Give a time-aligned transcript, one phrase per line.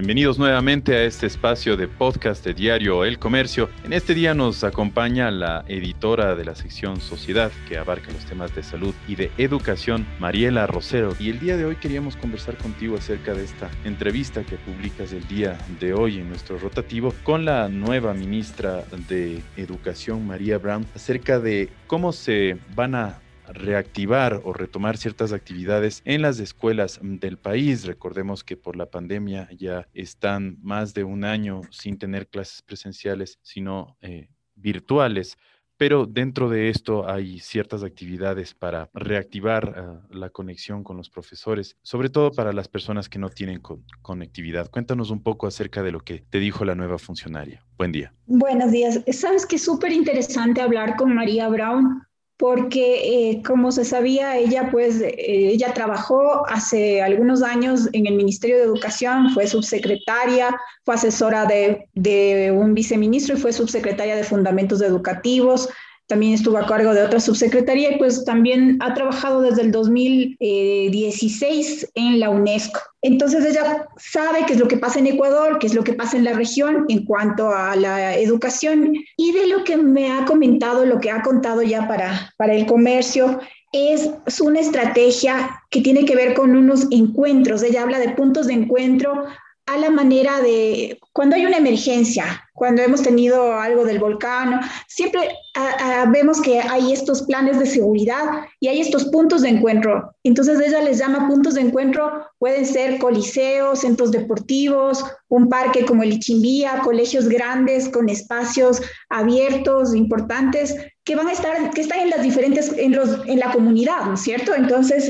[0.00, 3.68] Bienvenidos nuevamente a este espacio de podcast de Diario El Comercio.
[3.84, 8.54] En este día nos acompaña la editora de la sección Sociedad, que abarca los temas
[8.54, 11.14] de salud y de educación, Mariela Rosero.
[11.20, 15.28] Y el día de hoy queríamos conversar contigo acerca de esta entrevista que publicas el
[15.28, 21.38] día de hoy en nuestro rotativo con la nueva ministra de Educación, María Brown, acerca
[21.40, 23.18] de cómo se van a
[23.52, 27.84] reactivar o retomar ciertas actividades en las escuelas del país.
[27.84, 33.38] Recordemos que por la pandemia ya están más de un año sin tener clases presenciales,
[33.42, 35.36] sino eh, virtuales.
[35.76, 41.74] Pero dentro de esto hay ciertas actividades para reactivar ah, la conexión con los profesores,
[41.80, 43.62] sobre todo para las personas que no tienen
[44.02, 44.70] conectividad.
[44.70, 47.64] Cuéntanos un poco acerca de lo que te dijo la nueva funcionaria.
[47.78, 48.12] Buen día.
[48.26, 49.00] Buenos días.
[49.10, 52.02] Sabes que es súper interesante hablar con María Brown
[52.40, 58.14] porque eh, como se sabía, ella pues, eh, ella trabajó hace algunos años en el
[58.14, 64.24] Ministerio de Educación, fue subsecretaria, fue asesora de, de un viceministro y fue subsecretaria de
[64.24, 65.68] Fundamentos Educativos,
[66.10, 71.92] también estuvo a cargo de otra subsecretaría y pues también ha trabajado desde el 2016
[71.94, 72.80] en la UNESCO.
[73.00, 76.16] Entonces ella sabe qué es lo que pasa en Ecuador, qué es lo que pasa
[76.16, 80.84] en la región en cuanto a la educación y de lo que me ha comentado,
[80.84, 83.38] lo que ha contado ya para, para el comercio,
[83.72, 87.62] es una estrategia que tiene que ver con unos encuentros.
[87.62, 89.26] Ella habla de puntos de encuentro
[89.66, 95.30] a la manera de cuando hay una emergencia, cuando hemos tenido algo del volcán, siempre
[95.54, 100.14] ah, ah, vemos que hay estos planes de seguridad y hay estos puntos de encuentro.
[100.24, 106.02] Entonces ella les llama puntos de encuentro, pueden ser coliseos, centros deportivos, un parque como
[106.02, 112.10] el Ichimbía, colegios grandes con espacios abiertos, importantes, que van a estar, que están en
[112.10, 114.54] las diferentes, en, los, en la comunidad, ¿no es cierto?
[114.54, 115.08] Entonces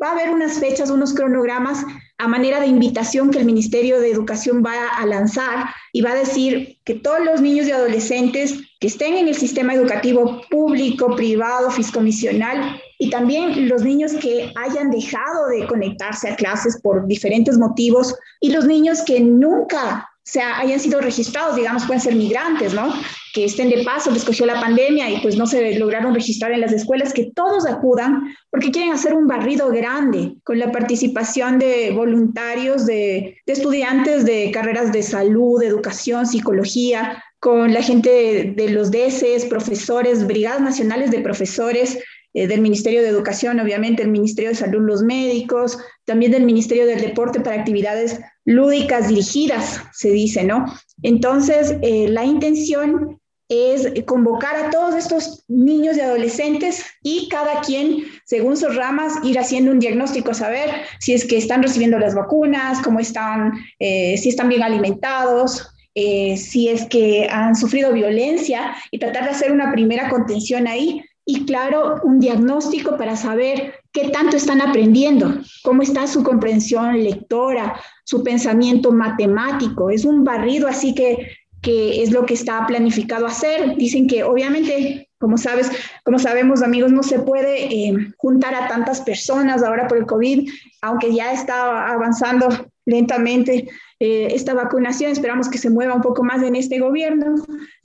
[0.00, 1.84] va a haber unas fechas, unos cronogramas
[2.18, 6.16] a manera de invitación que el Ministerio de Educación va a lanzar y va a
[6.16, 11.70] decir que todos los niños y adolescentes que estén en el sistema educativo público, privado,
[11.70, 18.14] fiscomisional y también los niños que hayan dejado de conectarse a clases por diferentes motivos
[18.40, 22.94] y los niños que nunca se hayan sido registrados, digamos, pueden ser migrantes, ¿no?
[23.34, 26.60] Que estén de paso, les cogió la pandemia y pues no se lograron registrar en
[26.60, 31.90] las escuelas, que todos acudan porque quieren hacer un barrido grande con la participación de
[31.90, 39.46] voluntarios, de, estudiantes de carreras de salud, educación, psicología, con la gente de, los DECES,
[39.46, 41.98] profesores, brigadas nacionales de profesores,
[42.34, 46.86] eh, del Ministerio de Educación, obviamente, el Ministerio de Salud, los médicos, también del Ministerio
[46.86, 50.66] del Deporte para actividades lúdicas dirigidas, se dice, ¿no?
[51.02, 58.04] Entonces, eh, la intención es convocar a todos estos niños y adolescentes y cada quien,
[58.24, 62.80] según sus ramas, ir haciendo un diagnóstico, saber si es que están recibiendo las vacunas,
[62.82, 68.98] cómo están, eh, si están bien alimentados, eh, si es que han sufrido violencia y
[68.98, 74.36] tratar de hacer una primera contención ahí y claro, un diagnóstico para saber qué tanto
[74.36, 79.88] están aprendiendo, cómo está su comprensión lectora, su pensamiento matemático.
[79.88, 81.28] Es un barrido así que,
[81.64, 83.76] que es lo que está planificado hacer.
[83.76, 85.70] Dicen que obviamente, como sabes,
[86.04, 90.48] como sabemos amigos, no se puede eh, juntar a tantas personas ahora por el COVID,
[90.82, 92.48] aunque ya está avanzando
[92.84, 93.66] lentamente
[93.98, 95.10] eh, esta vacunación.
[95.10, 97.34] Esperamos que se mueva un poco más en este gobierno,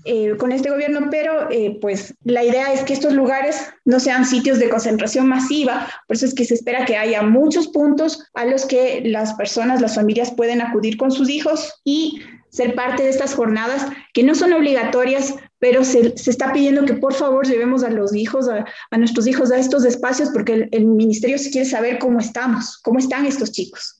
[0.04, 1.48] eh, con este gobierno, pero
[1.80, 6.26] pues la idea es que estos lugares no sean sitios de concentración masiva, por eso
[6.26, 10.32] es que se espera que haya muchos puntos a los que las personas, las familias
[10.32, 12.20] pueden acudir con sus hijos y
[12.50, 16.94] ser parte de estas jornadas que no son obligatorias, pero se, se, está pidiendo que
[16.94, 20.86] por favor llevemos a los hijos, a, a nuestros hijos a estos espacios, porque el,
[20.86, 23.96] ministerio quiere saber cómo estamos, cómo están estos chicos.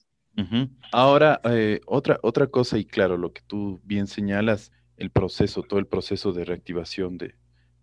[0.92, 5.78] Ahora, eh, otra, otra cosa, y claro, lo que tú bien señalas, el proceso, todo
[5.78, 7.34] el proceso de reactivación de,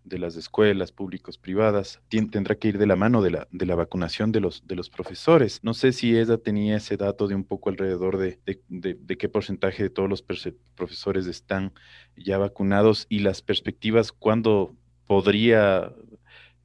[0.08, 3.76] de las escuelas públicas privadas tendrá que ir de la mano de la, de la
[3.76, 5.60] vacunación de los, de los profesores.
[5.64, 9.30] No sé si ella tenía ese dato de un poco alrededor de, de, de qué
[9.30, 10.24] porcentaje de todos los
[10.76, 11.74] profesores están
[12.16, 14.76] ya vacunados y las perspectivas, cuándo
[15.06, 15.94] podría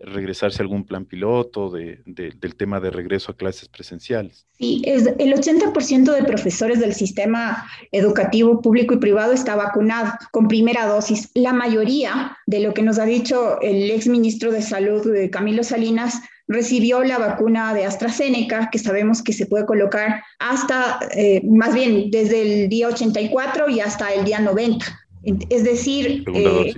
[0.03, 4.47] regresarse a algún plan piloto de, del tema de regreso a clases presenciales?
[4.59, 10.49] Sí, es, el 80% de profesores del sistema educativo público y privado está vacunado con
[10.49, 11.31] primera dosis.
[11.35, 16.21] La mayoría de lo que nos ha dicho el ex ministro de Salud, Camilo Salinas,
[16.49, 22.11] recibió la vacuna de AstraZeneca, que sabemos que se puede colocar hasta, eh, más bien,
[22.11, 26.75] desde el día 84 y hasta el día 90 es decir, eh,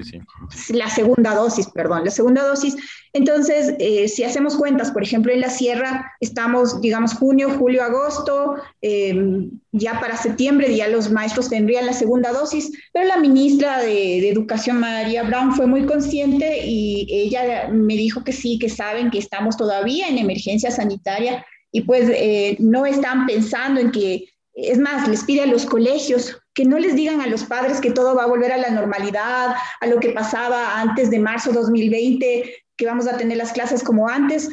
[0.70, 2.76] la segunda dosis, perdón, la segunda dosis.
[3.12, 8.56] Entonces, eh, si hacemos cuentas, por ejemplo, en la sierra estamos, digamos, junio, julio, agosto,
[8.82, 14.20] em, ya para septiembre ya los maestros tendrían la segunda dosis, pero la ministra de,
[14.20, 19.10] de, Educación, María Brown, fue muy consciente y ella me dijo que sí, que saben
[19.10, 21.44] que estamos todavía en emergencia sanitaria
[21.74, 26.38] y pues eh, no están pensando en que, es más, les pide a los colegios
[26.54, 29.54] que no les digan a los padres que todo va a volver a la normalidad,
[29.80, 34.08] a lo que pasaba antes de marzo 2020, que vamos a tener las clases como
[34.08, 34.48] antes.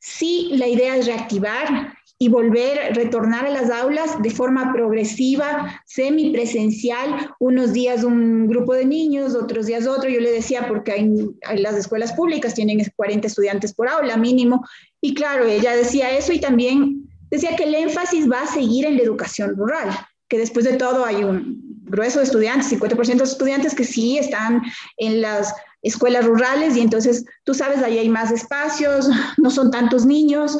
[0.00, 7.30] Sí, la idea es reactivar y volver, retornar a las aulas de forma progresiva, semipresencial,
[7.38, 10.08] unos días un grupo de niños, otros días otro.
[10.08, 14.66] Yo le decía, porque hay, las escuelas públicas tienen 40 estudiantes por aula mínimo.
[15.00, 18.96] Y claro, ella decía eso y también decía que el énfasis va a seguir en
[18.96, 19.90] la educación rural,
[20.28, 24.62] que después de todo hay un grueso de estudiantes, 50% de estudiantes que sí están
[24.96, 29.08] en las escuelas rurales y entonces tú sabes, ahí hay más espacios,
[29.38, 30.58] no son tantos niños,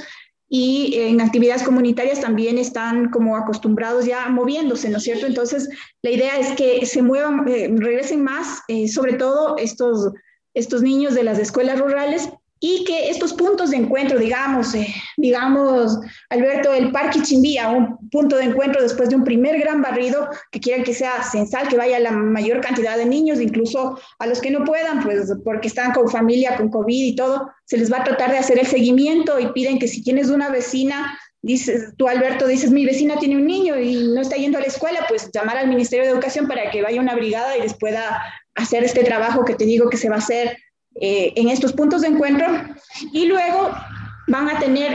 [0.49, 5.27] y en actividades comunitarias también están como acostumbrados ya moviéndose, ¿no es cierto?
[5.27, 5.69] Entonces,
[6.03, 10.13] la idea es que se muevan, eh, regresen más, eh, sobre todo estos,
[10.55, 12.29] estos niños de las escuelas rurales,
[12.69, 18.37] y que estos puntos de encuentro, digamos, eh, digamos, Alberto, el Parque Chimbía, un punto
[18.37, 22.01] de encuentro después de un primer gran barrido, que quieran que sea censal, que vaya
[22.01, 26.11] la mayor cantidad de niños, incluso a los que no puedan, pues porque están con
[26.11, 29.53] familia, con COVID y todo, se les va a tratar de hacer el seguimiento y
[29.53, 33.79] piden que si tienes una vecina, dices, tú Alberto dices, mi vecina tiene un niño
[33.79, 36.83] y no está yendo a la escuela, pues llamar al Ministerio de Educación para que
[36.83, 38.21] vaya una brigada y les pueda
[38.57, 40.57] hacer este trabajo que te digo que se va a hacer
[41.01, 42.47] eh, en estos puntos de encuentro
[43.13, 43.71] y luego
[44.29, 44.93] van a tener,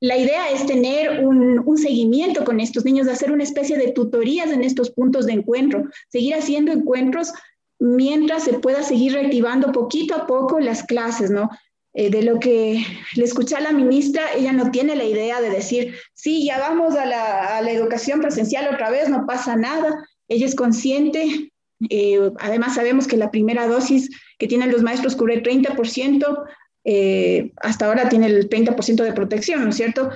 [0.00, 4.50] la idea es tener un, seguimiento con estos niños, de hacer una especie de tutorías
[4.50, 7.32] en estos puntos de encuentro, seguir haciendo encuentros
[7.78, 11.48] mientras se pueda seguir reactivando poquito a poco las clases, ¿no?
[11.94, 12.84] Eh, de lo que
[13.14, 16.96] le escuché a la ministra, ella no tiene la idea de decir, sí, ya vamos
[16.96, 20.04] a la educación presencial otra vez, no pasa nada.
[20.28, 21.47] Ella es consciente
[21.90, 26.44] eh, además, sabemos que la primera dosis que tienen los maestros cubre 30%,
[26.84, 30.10] eh, hasta ahora tiene el 30% de protección, ¿no es cierto?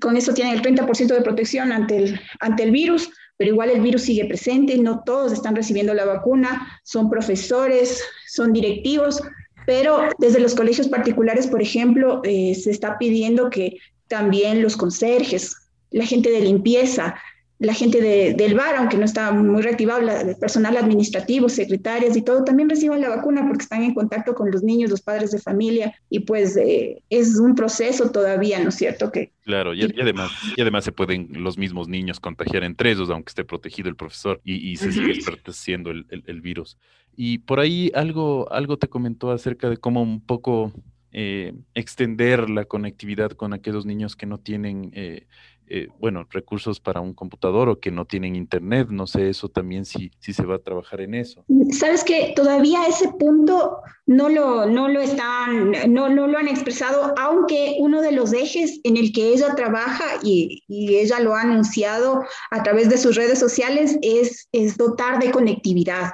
[0.00, 3.80] Con eso tienen el 30% de protección ante el, ante el virus, pero igual el
[3.80, 9.22] virus sigue presente, no todos están recibiendo la vacuna, son profesores, son directivos,
[9.66, 13.78] pero desde los colegios particulares, por ejemplo, eh, se está pidiendo que
[14.08, 15.56] también los conserjes,
[15.90, 17.14] la gente de limpieza,
[17.60, 22.42] la gente del bar, aunque no está muy reactivado, el personal administrativo, secretarias y todo,
[22.42, 25.94] también reciben la vacuna porque están en contacto con los niños, los padres de familia,
[26.08, 29.12] y pues eh, es un proceso todavía, ¿no es cierto?
[29.12, 33.28] Que, claro, y, además, y además se pueden los mismos niños contagiar entre ellos, aunque
[33.28, 36.78] esté protegido el profesor, y, se sigue esparciendo el, el, virus.
[37.14, 40.72] Y por ahí algo, algo te comentó acerca de cómo un poco
[41.12, 45.26] eh, extender la conectividad con aquellos niños que no tienen eh,
[45.72, 48.88] eh, bueno, recursos para un computador o que no tienen internet.
[48.90, 51.44] No sé, eso también sí, sí se va a trabajar en eso.
[51.70, 57.14] Sabes que todavía ese punto no lo, no lo están, no, no lo han expresado,
[57.16, 62.24] aunque uno de los ejes en el que ella trabaja y, ella lo ha anunciado
[62.50, 66.10] a través de sus redes sociales es, es dotar de conectividad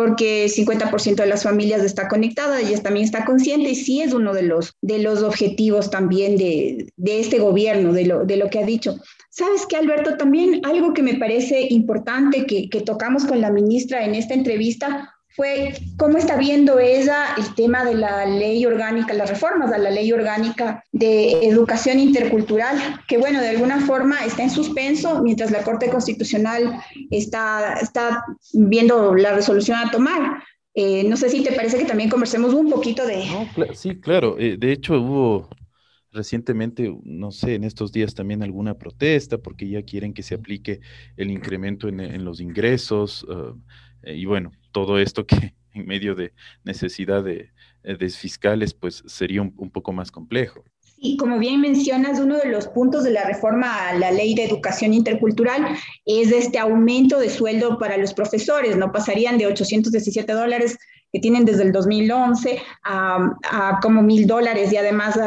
[0.00, 4.32] porque 50% de las familias está conectada, ella también está consciente y sí es uno
[4.32, 8.60] de los, de los objetivos también de, de este gobierno, de lo, de lo que
[8.60, 8.96] ha dicho.
[9.28, 10.16] ¿Sabes qué, Alberto?
[10.16, 15.19] También algo que me parece importante que, que tocamos con la ministra en esta entrevista
[15.36, 19.90] fue cómo está viendo ella el tema de la ley orgánica, las reformas a la
[19.90, 25.62] ley orgánica de educación intercultural, que bueno, de alguna forma está en suspenso mientras la
[25.62, 30.42] Corte Constitucional está, está viendo la resolución a tomar.
[30.74, 33.24] Eh, no sé si te parece que también conversemos un poquito de...
[33.74, 34.36] sí, claro.
[34.38, 35.48] Eh, de hecho, hubo
[36.12, 40.80] recientemente, no sé, en estos días también alguna protesta porque ya quieren que se aplique
[41.16, 43.24] el incremento en, los ingresos.
[43.24, 43.56] Uh,
[44.04, 46.32] y bueno, todo esto que en medio de
[46.64, 47.50] necesidad de,
[47.84, 50.64] eh, fiscales, pues sería un, poco más complejo.
[51.02, 54.44] Y como bien mencionas, uno de los puntos de la reforma a la ley de
[54.44, 55.74] educación intercultural
[56.04, 58.92] es este aumento de sueldo para los profesores, ¿no?
[58.92, 60.76] Pasarían de 817 dólares
[61.10, 65.18] que tienen desde el 2011 a, a como mil dólares y además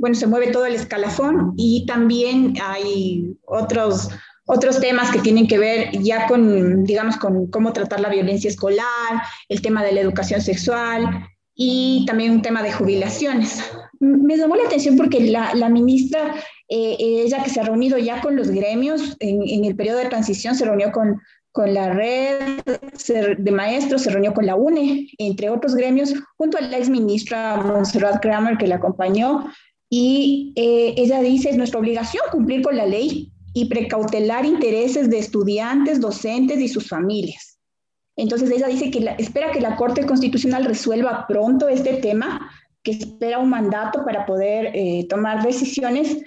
[0.00, 4.10] bueno, se mueve todo el escalafón y también hay otros
[4.46, 9.22] otros temas que tienen que ver ya con, digamos, con cómo tratar la violencia escolar,
[9.48, 13.62] el tema de la educación sexual y también un tema de jubilaciones.
[14.00, 16.34] Me llamó la atención porque la, la ministra,
[16.68, 20.08] eh, ella que se ha reunido ya con los gremios en, en, el periodo de
[20.08, 21.20] transición, se reunió con
[21.52, 22.62] con la red
[23.38, 27.56] de maestros, se reunió con la UNE, entre otros gremios, junto a la ex ministra
[27.58, 29.44] Montserrat Kramer, que la acompañó,
[29.90, 35.18] y eh, ella dice, es nuestra obligación cumplir con la ley y precautelar intereses de
[35.18, 37.58] estudiantes, docentes y sus familias.
[38.16, 42.50] Entonces ella dice que espera que la Corte Constitucional resuelva pronto este tema,
[42.82, 46.18] que espera un mandato para poder eh, tomar decisiones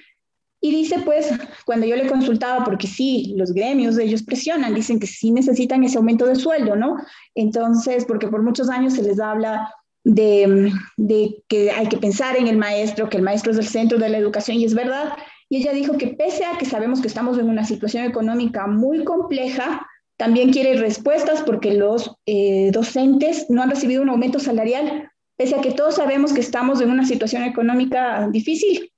[0.62, 1.30] y dice, pues,
[1.64, 5.98] cuando yo le consultaba, porque sí, los gremios, ellos presionan, dicen que sí necesitan ese
[5.98, 6.96] aumento de sueldo, ¿no?
[7.36, 9.70] Entonces, porque por muchos años se les habla
[10.04, 14.00] de, de, que hay que pensar en el maestro, que el maestro es el centro
[14.00, 15.14] de la educación, y es verdad.
[15.50, 19.04] Y ella dijo que pese a que sabemos que estamos en una situación económica muy
[19.04, 19.88] compleja,
[20.18, 25.62] también quiere respuestas porque los eh, docentes no han recibido un aumento salarial, pese a
[25.62, 28.92] que todos sabemos que estamos en una situación económica difícil.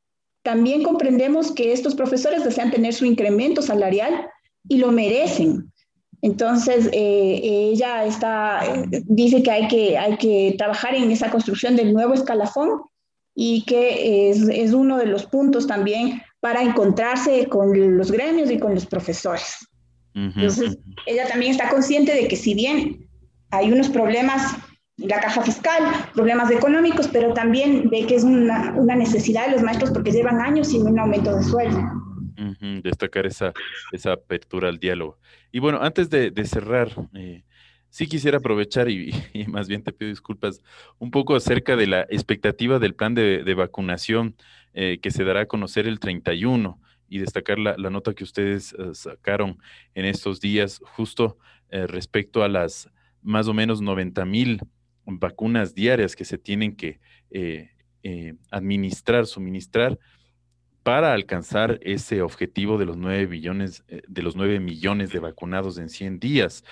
[0.43, 4.29] También comprendemos que estos profesores desean tener su incremento salarial
[4.69, 5.73] y lo merecen.
[6.21, 8.61] Entonces, eh, ella está,
[9.05, 12.81] dice que hay, que hay que trabajar en esa construcción del nuevo escalafón
[13.35, 18.59] y que es, es uno de los puntos también para encontrarse con los gremios y
[18.59, 19.67] con los profesores.
[20.13, 23.07] Entonces, ella también está consciente de que si bien
[23.51, 24.57] hay unos problemas
[24.97, 29.91] la caja fiscal, problemas económicos, pero también ve que es una, necesidad de los maestros
[29.91, 31.79] porque llevan años sin un aumento de sueldo.
[32.83, 33.53] destacar esa,
[33.91, 35.19] esa apertura al diálogo.
[35.51, 37.43] Y bueno, antes de, cerrar, eh,
[37.89, 39.13] sí quisiera aprovechar y,
[39.47, 40.61] más bien te pido disculpas
[40.97, 44.35] un poco acerca de la expectativa del plan de, vacunación
[44.79, 46.79] eh, que se dará a conocer el 31
[47.09, 49.57] y destacar la, nota que ustedes eh, sacaron
[49.95, 51.37] en estos días justo
[51.69, 52.89] respecto a las
[53.21, 54.61] más o menos 90 mil
[55.05, 56.99] vacunas diarias que se tienen que
[57.31, 57.71] eh,
[58.03, 59.97] eh, administrar, suministrar
[60.83, 65.77] para alcanzar ese objetivo de los 9 billones, eh, de los 9 millones de vacunados
[65.77, 66.63] en 100 días.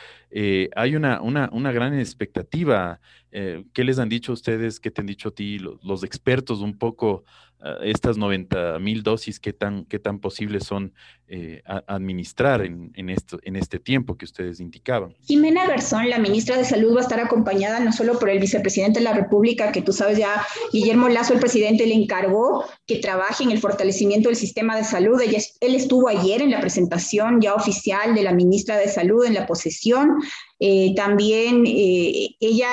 [0.75, 2.99] hay una, una, una, gran expectativa.
[3.31, 4.79] ¿Qué les han dicho ustedes?
[4.79, 7.25] ¿Qué te han dicho a ti los expertos un poco
[7.81, 10.93] estas 90 mil dosis, qué tan, qué tan posibles son
[11.27, 15.15] eh, administrar en, en, esto, en este tiempo que ustedes indicaban.
[15.25, 18.99] Jimena Garzón, la ministra de Salud, va a estar acompañada no solo por el vicepresidente
[18.99, 23.43] de la República, que tú sabes ya, Guillermo Lazo, el presidente, le encargó que trabaje
[23.43, 25.19] en el fortalecimiento del sistema de salud.
[25.19, 29.33] Ella, él estuvo ayer en la presentación ya oficial de la ministra de Salud en
[29.33, 30.17] la posesión.
[30.59, 32.69] Eh, también eh, ella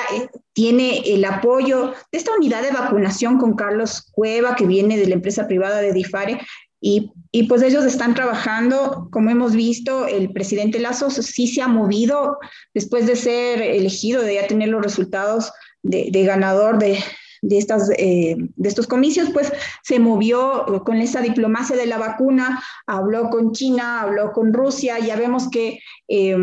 [0.53, 5.15] tiene el apoyo de esta unidad de vacunación con Carlos Cueva, que viene de la
[5.15, 6.39] empresa privada de Difare,
[6.85, 11.67] y, y, pues ellos están trabajando, como hemos visto, el presidente Lazo sí se ha
[11.69, 12.37] movido
[12.73, 16.99] después de ser elegido, de ya tener los resultados de, de ganador de,
[17.41, 19.51] de, estas, eh, de estos comicios, pues
[19.83, 25.15] se movió con esa diplomacia de la vacuna, habló con China, habló con Rusia, ya
[25.15, 26.35] vemos que, eh,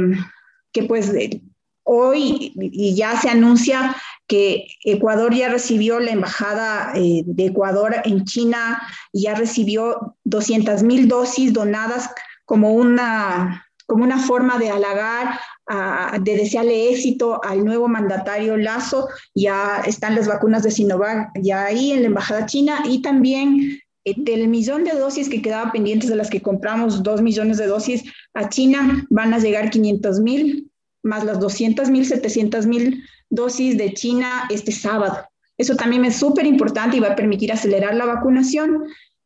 [0.73, 1.13] que pues
[1.93, 3.97] hoy y ya se anuncia
[4.29, 8.81] que Ecuador ya recibió la embajada eh, de Ecuador en China,
[9.13, 12.11] ya recibió 200 mil dosis donadas
[12.45, 15.41] como una, como una forma de halagar,
[16.21, 19.09] de desearle éxito al nuevo mandatario Lazo.
[19.35, 24.15] Ya están las vacunas de Sinovac ya ahí en la embajada china y también eh,
[24.17, 28.05] del millón de dosis que quedaban pendientes de las que compramos, dos millones de dosis
[28.35, 30.70] a China, van a llegar 500 mil,
[31.03, 35.19] más las 200 mil, 700 mil dosis de China este sábado.
[35.57, 38.85] Eso también es súper importante y va a permitir acelerar la vacunación.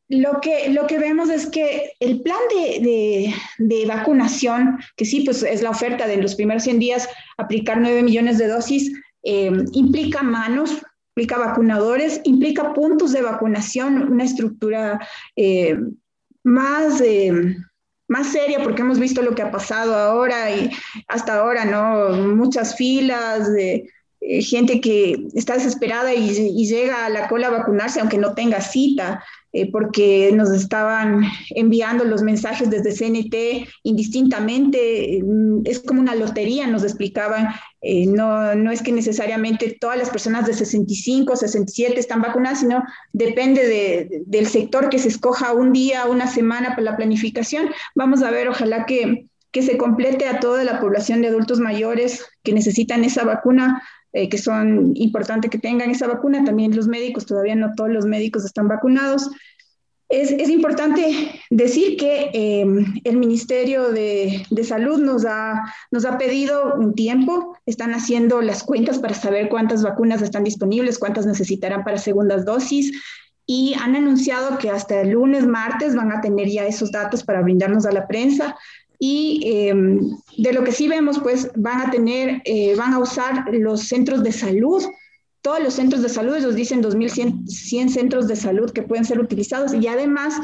[0.09, 5.43] Lo que, lo que vemos es que el plan de, de, vacunación, que sí, pues
[5.43, 10.23] es la oferta de los primeros 100 días, aplicar 9 millones de dosis, eh, implica
[10.23, 10.83] manos,
[11.17, 15.01] implica vacunadores, implica puntos de vacunación, una estructura
[15.37, 15.79] eh,
[16.43, 17.01] más...
[17.01, 17.57] Eh,
[18.09, 20.71] más seria porque hemos visto lo que ha pasado ahora y
[21.09, 22.11] hasta ahora, ¿no?
[22.35, 28.01] Muchas filas de eh, gente que está desesperada y, llega a la cola a vacunarse
[28.01, 29.23] aunque no tenga cita,
[29.57, 36.67] eh, porque nos estaban enviando los mensajes desde CNT indistintamente, mm, es como una lotería,
[36.67, 37.47] nos explicaban,
[37.81, 42.83] eh, no, no es que necesariamente todas las personas de 65, 67 están vacunadas, sino
[43.13, 47.69] depende del sector que se escoja un día, una semana para la planificación.
[47.95, 52.27] Vamos a ver, ojalá que que se complete a toda la población de adultos mayores
[52.43, 53.85] que necesitan esa vacuna
[54.15, 58.07] eh, que son importantes que tengan esa vacuna, también los médicos, todavía no todos los
[58.07, 59.29] médicos están vacunados.
[60.09, 62.65] Es, es importante decir que eh,
[63.03, 68.63] el Ministerio de, de, Salud nos ha, nos ha pedido un tiempo, están haciendo las
[68.63, 72.93] cuentas para saber cuántas vacunas están disponibles, cuántas necesitarán para segundas dosis
[73.47, 77.43] y han anunciado que hasta el lunes, martes van a tener ya esos datos para
[77.43, 78.57] brindarnos a la prensa.
[78.99, 80.01] Y em,
[80.39, 84.23] de lo que sí vemos, pues van a tener, eh, van a usar los centros
[84.23, 84.83] de salud,
[85.43, 89.75] todos los centros de salud, ellos dicen 2.100 centros de salud que pueden ser utilizados.
[89.75, 90.35] Y además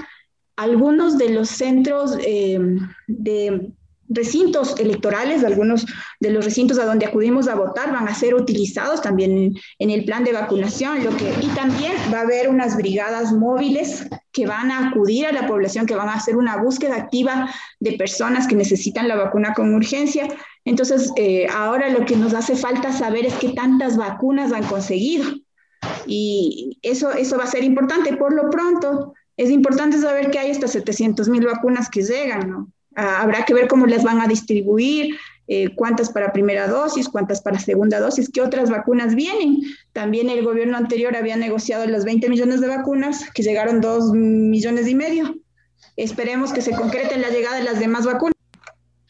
[0.56, 3.72] algunos de los centros em, de
[4.10, 5.86] recintos electorales, algunos
[6.18, 10.04] de los recintos a donde acudimos a votar van a ser utilizados también en el
[10.04, 14.70] plan de vacunación, lo que, y también va a haber unas brigadas móviles que van
[14.70, 17.48] a acudir a la población, que van a hacer una búsqueda activa
[17.78, 20.28] de personas que necesitan la vacuna con urgencia.
[20.64, 25.24] Entonces, eh, ahora lo que nos hace falta saber es qué tantas vacunas han conseguido.
[26.06, 28.16] Y eso, eso va a ser importante.
[28.16, 32.72] Por lo pronto, es importante saber que hay hasta 700 mil vacunas que llegan, ¿no?
[32.96, 35.16] Ah, habrá que ver cómo las van a distribuir,
[35.46, 39.60] eh, cuántas para primera dosis, cuántas para segunda dosis, qué otras vacunas vienen.
[39.92, 44.88] También el gobierno anterior había negociado las 20 millones de vacunas, que llegaron 2 millones
[44.88, 45.34] y medio.
[45.96, 48.34] Esperemos que se concrete la llegada de las demás vacunas.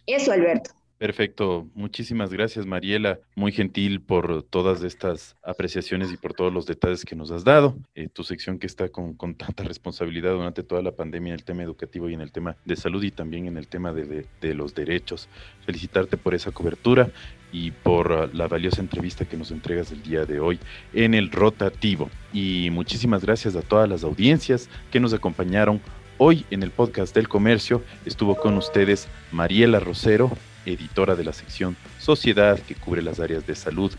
[0.06, 0.70] Eso, Alberto.
[1.00, 7.06] Perfecto, muchísimas gracias Mariela, muy gentil por todas estas apreciaciones y por todos los detalles
[7.06, 7.74] que nos has dado.
[7.94, 11.62] Eh, tu sección que está con, tanta responsabilidad durante toda la pandemia en el tema
[11.62, 14.74] educativo y en el tema de salud y también en el tema de, de los
[14.74, 15.30] derechos.
[15.64, 17.10] Felicitarte por esa cobertura
[17.50, 20.60] y por la valiosa entrevista que nos entregas el día de hoy
[20.92, 22.10] en el rotativo.
[22.34, 25.80] Y muchísimas gracias a todas las audiencias que nos acompañaron
[26.18, 27.82] hoy en el podcast del comercio.
[28.04, 30.30] Estuvo con ustedes Mariela Rosero
[30.66, 33.92] editora de la sección Sociedad, que cubre las áreas de salud,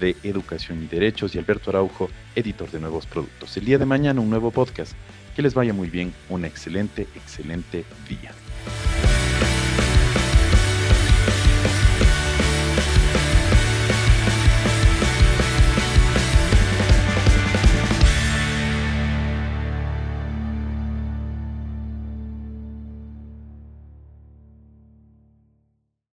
[0.00, 3.56] de educación y derechos, y Alberto Araujo, editor de nuevos productos.
[3.56, 4.92] El día de mañana un nuevo podcast.
[5.34, 8.30] Que les vaya muy bien, un excelente, excelente día.